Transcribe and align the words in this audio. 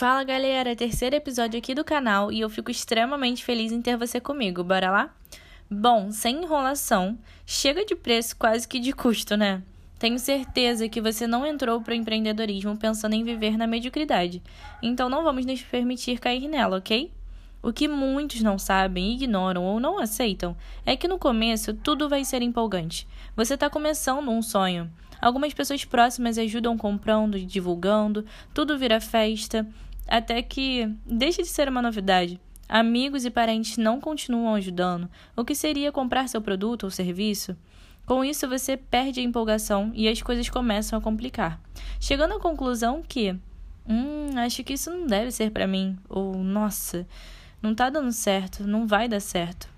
Fala 0.00 0.24
galera, 0.24 0.74
terceiro 0.74 1.14
episódio 1.14 1.58
aqui 1.58 1.74
do 1.74 1.84
canal 1.84 2.32
e 2.32 2.40
eu 2.40 2.48
fico 2.48 2.70
extremamente 2.70 3.44
feliz 3.44 3.70
em 3.70 3.82
ter 3.82 3.98
você 3.98 4.18
comigo, 4.18 4.64
bora 4.64 4.90
lá? 4.90 5.14
Bom, 5.70 6.10
sem 6.10 6.42
enrolação, 6.42 7.18
chega 7.44 7.84
de 7.84 7.94
preço 7.94 8.34
quase 8.34 8.66
que 8.66 8.80
de 8.80 8.94
custo, 8.94 9.36
né? 9.36 9.62
Tenho 9.98 10.18
certeza 10.18 10.88
que 10.88 11.02
você 11.02 11.26
não 11.26 11.44
entrou 11.44 11.82
para 11.82 11.92
o 11.92 11.94
empreendedorismo 11.94 12.78
pensando 12.78 13.12
em 13.12 13.22
viver 13.22 13.58
na 13.58 13.66
mediocridade, 13.66 14.42
então 14.82 15.10
não 15.10 15.22
vamos 15.22 15.44
nos 15.44 15.60
permitir 15.60 16.18
cair 16.18 16.48
nela, 16.48 16.78
ok? 16.78 17.12
O 17.62 17.70
que 17.70 17.86
muitos 17.86 18.40
não 18.40 18.58
sabem, 18.58 19.12
ignoram 19.12 19.64
ou 19.64 19.78
não 19.78 19.98
aceitam 19.98 20.56
é 20.86 20.96
que 20.96 21.06
no 21.06 21.18
começo 21.18 21.74
tudo 21.74 22.08
vai 22.08 22.24
ser 22.24 22.40
empolgante. 22.40 23.06
Você 23.36 23.52
está 23.52 23.68
começando 23.68 24.30
um 24.30 24.40
sonho. 24.40 24.90
Algumas 25.20 25.52
pessoas 25.52 25.84
próximas 25.84 26.38
ajudam 26.38 26.78
comprando 26.78 27.36
e 27.36 27.44
divulgando, 27.44 28.24
tudo 28.54 28.78
vira 28.78 28.98
festa, 28.98 29.68
até 30.06 30.42
que 30.42 30.88
deixa 31.06 31.42
de 31.42 31.48
ser 31.48 31.68
uma 31.68 31.82
novidade. 31.82 32.40
Amigos 32.68 33.24
e 33.24 33.30
parentes 33.30 33.76
não 33.76 34.00
continuam 34.00 34.54
ajudando. 34.54 35.10
O 35.36 35.44
que 35.44 35.54
seria 35.54 35.90
comprar 35.90 36.28
seu 36.28 36.40
produto 36.40 36.84
ou 36.84 36.90
serviço? 36.90 37.56
Com 38.06 38.24
isso, 38.24 38.48
você 38.48 38.76
perde 38.76 39.20
a 39.20 39.22
empolgação 39.22 39.92
e 39.94 40.08
as 40.08 40.20
coisas 40.20 40.48
começam 40.48 40.98
a 40.98 41.02
complicar, 41.02 41.60
chegando 42.00 42.34
à 42.34 42.40
conclusão 42.40 43.02
que, 43.06 43.32
hum, 43.88 44.36
acho 44.36 44.64
que 44.64 44.72
isso 44.72 44.90
não 44.90 45.06
deve 45.06 45.30
ser 45.30 45.52
para 45.52 45.66
mim, 45.66 45.96
ou 46.08 46.34
nossa, 46.34 47.06
não 47.62 47.74
tá 47.74 47.88
dando 47.88 48.10
certo, 48.10 48.64
não 48.64 48.86
vai 48.86 49.08
dar 49.08 49.20
certo. 49.20 49.68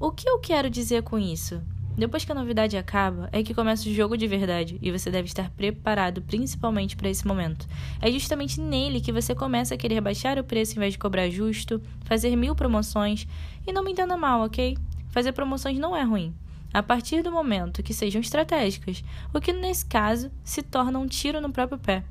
O 0.00 0.10
que 0.10 0.28
eu 0.28 0.38
quero 0.38 0.70
dizer 0.70 1.02
com 1.02 1.18
isso? 1.18 1.62
Depois 1.96 2.26
que 2.26 2.32
a 2.32 2.34
novidade 2.34 2.76
acaba, 2.76 3.30
é 3.32 3.42
que 3.42 3.54
começa 3.54 3.88
o 3.88 3.92
jogo 3.92 4.18
de 4.18 4.26
verdade 4.26 4.78
e 4.82 4.92
você 4.92 5.10
deve 5.10 5.28
estar 5.28 5.48
preparado 5.50 6.20
principalmente 6.20 6.94
para 6.94 7.08
esse 7.08 7.26
momento. 7.26 7.66
É 8.02 8.10
justamente 8.10 8.60
nele 8.60 9.00
que 9.00 9.10
você 9.10 9.34
começa 9.34 9.74
a 9.74 9.78
querer 9.78 10.02
baixar 10.02 10.38
o 10.38 10.44
preço 10.44 10.76
em 10.76 10.80
vez 10.80 10.92
de 10.92 10.98
cobrar 10.98 11.30
justo, 11.30 11.80
fazer 12.04 12.36
mil 12.36 12.54
promoções. 12.54 13.26
E 13.66 13.72
não 13.72 13.82
me 13.82 13.92
entenda 13.92 14.16
mal, 14.16 14.42
ok? 14.42 14.76
Fazer 15.08 15.32
promoções 15.32 15.78
não 15.78 15.96
é 15.96 16.02
ruim. 16.02 16.34
A 16.74 16.82
partir 16.82 17.22
do 17.22 17.32
momento 17.32 17.82
que 17.82 17.94
sejam 17.94 18.20
estratégicas, 18.20 19.02
o 19.32 19.40
que 19.40 19.52
nesse 19.54 19.86
caso 19.86 20.30
se 20.44 20.62
torna 20.62 20.98
um 20.98 21.06
tiro 21.06 21.40
no 21.40 21.50
próprio 21.50 21.78
pé. 21.78 22.04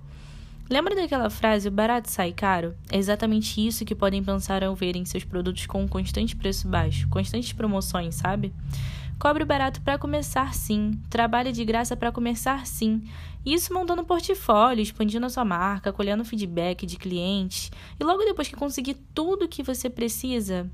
Lembra 0.67 0.95
daquela 0.95 1.29
frase, 1.29 1.69
barato 1.69 2.09
sai 2.09 2.33
caro? 2.33 2.73
É 2.91 2.97
exatamente 2.97 3.65
isso 3.65 3.85
que 3.85 3.93
podem 3.93 4.23
pensar 4.23 4.63
ao 4.63 4.75
verem 4.75 5.05
seus 5.05 5.23
produtos 5.23 5.67
com 5.67 5.83
um 5.83 5.87
constante 5.87 6.35
preço 6.35 6.67
baixo, 6.67 7.07
constantes 7.07 7.53
promoções, 7.53 8.15
sabe? 8.15 8.51
Cobre 9.19 9.45
barato 9.45 9.81
para 9.81 9.97
começar 9.97 10.53
sim, 10.53 10.91
trabalhe 11.09 11.51
de 11.51 11.63
graça 11.63 11.95
para 11.95 12.11
começar 12.11 12.67
sim. 12.67 13.01
Isso 13.45 13.73
montando 13.73 14.03
portfólio, 14.03 14.81
expandindo 14.81 15.25
a 15.25 15.29
sua 15.29 15.45
marca, 15.45 15.93
colhendo 15.93 16.25
feedback 16.25 16.85
de 16.85 16.97
clientes. 16.97 17.71
E 17.99 18.03
logo 18.03 18.23
depois 18.25 18.47
que 18.47 18.55
conseguir 18.55 18.95
tudo 19.13 19.45
o 19.45 19.47
que 19.47 19.63
você 19.63 19.89
precisa, 19.89 20.69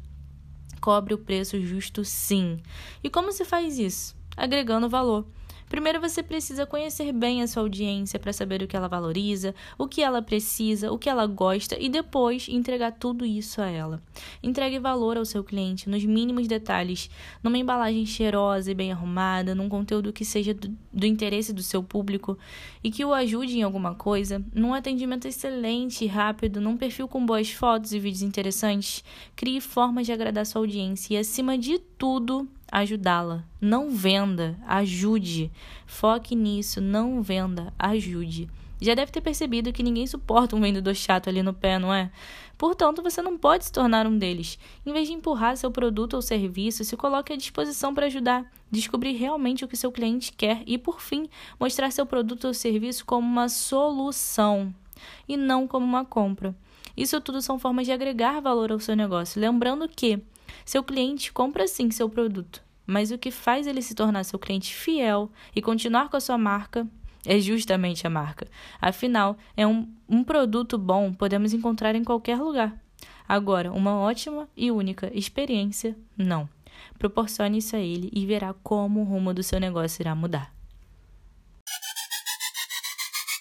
cobre 0.79 1.13
o 1.13 1.17
preço 1.17 1.61
justo 1.61 2.03
sim. 2.03 2.59
E 3.03 3.09
como 3.09 3.31
se 3.31 3.45
faz 3.45 3.77
isso? 3.77 4.15
Agregando 4.35 4.89
valor. 4.89 5.27
Primeiro 5.71 6.01
você 6.01 6.21
precisa 6.21 6.65
conhecer 6.65 7.13
bem 7.13 7.41
a 7.41 7.47
sua 7.47 7.63
audiência 7.63 8.19
para 8.19 8.33
saber 8.33 8.61
o 8.61 8.67
que 8.67 8.75
ela 8.75 8.89
valoriza, 8.89 9.55
o 9.77 9.87
que 9.87 10.01
ela 10.01 10.21
precisa, 10.21 10.91
o 10.91 10.97
que 10.97 11.09
ela 11.09 11.25
gosta 11.25 11.77
e 11.79 11.87
depois 11.87 12.49
entregar 12.49 12.91
tudo 12.91 13.25
isso 13.25 13.61
a 13.61 13.67
ela. 13.67 14.03
Entregue 14.43 14.79
valor 14.79 15.15
ao 15.15 15.23
seu 15.23 15.45
cliente 15.45 15.89
nos 15.89 16.03
mínimos 16.03 16.45
detalhes, 16.45 17.09
numa 17.41 17.57
embalagem 17.57 18.05
cheirosa 18.05 18.69
e 18.69 18.75
bem 18.75 18.91
arrumada, 18.91 19.55
num 19.55 19.69
conteúdo 19.69 20.11
que 20.11 20.25
seja 20.25 20.53
do, 20.53 20.75
do 20.91 21.05
interesse 21.05 21.53
do 21.53 21.63
seu 21.63 21.81
público 21.81 22.37
e 22.83 22.91
que 22.91 23.05
o 23.05 23.13
ajude 23.13 23.57
em 23.57 23.63
alguma 23.63 23.95
coisa, 23.95 24.43
num 24.53 24.73
atendimento 24.73 25.25
excelente 25.25 26.03
e 26.03 26.07
rápido, 26.07 26.59
num 26.59 26.75
perfil 26.75 27.07
com 27.07 27.25
boas 27.25 27.49
fotos 27.49 27.93
e 27.93 27.99
vídeos 27.99 28.23
interessantes. 28.23 29.05
Crie 29.37 29.61
formas 29.61 30.05
de 30.05 30.11
agradar 30.11 30.45
sua 30.45 30.59
audiência 30.59 31.13
e, 31.13 31.17
acima 31.17 31.57
de 31.57 31.79
tudo, 31.79 32.45
ajudá-la. 32.71 33.43
Não 33.59 33.91
venda, 33.91 34.57
ajude. 34.65 35.51
Foque 35.85 36.35
nisso, 36.35 36.79
não 36.79 37.21
venda, 37.21 37.73
ajude. 37.77 38.49
Já 38.79 38.95
deve 38.95 39.11
ter 39.11 39.21
percebido 39.21 39.71
que 39.71 39.83
ninguém 39.83 40.07
suporta 40.07 40.55
um 40.55 40.61
vendedor 40.61 40.95
chato 40.95 41.29
ali 41.29 41.43
no 41.43 41.53
pé, 41.53 41.77
não 41.77 41.93
é? 41.93 42.09
Portanto, 42.57 43.03
você 43.03 43.21
não 43.21 43.37
pode 43.37 43.65
se 43.65 43.71
tornar 43.71 44.07
um 44.07 44.17
deles. 44.17 44.57
Em 44.85 44.93
vez 44.93 45.07
de 45.07 45.13
empurrar 45.13 45.55
seu 45.57 45.69
produto 45.69 46.15
ou 46.15 46.21
serviço, 46.21 46.83
se 46.83 46.97
coloque 46.97 47.33
à 47.33 47.35
disposição 47.35 47.93
para 47.93 48.07
ajudar, 48.07 48.51
descobrir 48.71 49.13
realmente 49.13 49.63
o 49.63 49.67
que 49.67 49.77
seu 49.77 49.91
cliente 49.91 50.31
quer 50.31 50.63
e, 50.65 50.77
por 50.77 50.99
fim, 50.99 51.27
mostrar 51.59 51.91
seu 51.91 52.05
produto 52.05 52.45
ou 52.45 52.53
serviço 52.53 53.05
como 53.05 53.27
uma 53.27 53.49
solução 53.49 54.73
e 55.27 55.37
não 55.37 55.67
como 55.67 55.85
uma 55.85 56.05
compra. 56.05 56.55
Isso 56.95 57.19
tudo 57.21 57.41
são 57.41 57.59
formas 57.59 57.85
de 57.85 57.91
agregar 57.91 58.39
valor 58.41 58.71
ao 58.71 58.79
seu 58.79 58.95
negócio, 58.95 59.39
lembrando 59.39 59.87
que 59.87 60.21
seu 60.65 60.83
cliente 60.83 61.31
compra 61.31 61.67
sim 61.67 61.91
seu 61.91 62.09
produto, 62.09 62.63
mas 62.85 63.11
o 63.11 63.17
que 63.17 63.31
faz 63.31 63.67
ele 63.67 63.81
se 63.81 63.95
tornar 63.95 64.23
seu 64.23 64.39
cliente 64.39 64.73
fiel 64.73 65.31
e 65.55 65.61
continuar 65.61 66.09
com 66.09 66.17
a 66.17 66.21
sua 66.21 66.37
marca 66.37 66.87
é 67.25 67.39
justamente 67.39 68.05
a 68.05 68.09
marca. 68.09 68.47
Afinal, 68.81 69.37
é 69.55 69.65
um, 69.65 69.87
um 70.09 70.23
produto 70.23 70.77
bom 70.77 71.13
podemos 71.13 71.53
encontrar 71.53 71.95
em 71.95 72.03
qualquer 72.03 72.37
lugar. 72.37 72.75
Agora, 73.27 73.71
uma 73.71 73.97
ótima 73.97 74.49
e 74.57 74.71
única 74.71 75.11
experiência, 75.17 75.95
não. 76.17 76.49
Proporcione 76.97 77.59
isso 77.59 77.75
a 77.75 77.79
ele 77.79 78.09
e 78.11 78.25
verá 78.25 78.53
como 78.61 79.01
o 79.01 79.03
rumo 79.03 79.33
do 79.33 79.43
seu 79.43 79.59
negócio 79.59 80.01
irá 80.01 80.13
mudar. 80.13 80.60